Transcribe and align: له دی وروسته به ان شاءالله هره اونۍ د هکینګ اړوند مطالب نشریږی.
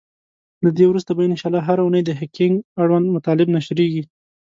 له 0.63 0.69
دی 0.77 0.85
وروسته 0.87 1.11
به 1.15 1.21
ان 1.25 1.33
شاءالله 1.39 1.61
هره 1.67 1.81
اونۍ 1.85 2.01
د 2.05 2.11
هکینګ 2.19 2.53
اړوند 2.81 3.13
مطالب 3.15 3.47
نشریږی. 3.55 4.03